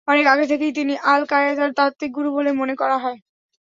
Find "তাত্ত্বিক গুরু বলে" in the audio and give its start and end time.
1.73-2.51